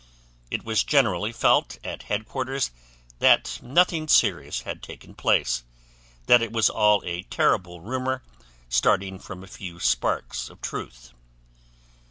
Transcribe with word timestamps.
It 0.49 0.63
was 0.65 0.83
generally 0.83 1.31
felt 1.31 1.77
at 1.83 2.01
Headquarters 2.09 2.71
that 3.19 3.59
nothing 3.61 4.07
serious 4.07 4.61
had 4.61 4.81
taken 4.81 5.13
place, 5.13 5.63
that 6.25 6.41
it 6.41 6.51
was 6.51 6.71
all 6.71 7.03
a 7.05 7.21
terrible 7.21 7.81
rumor 7.81 8.23
starting 8.67 9.19
from 9.19 9.43
a 9.43 9.47
few 9.47 9.79
sparks 9.79 10.49
of 10.49 10.59
truth. 10.59 11.11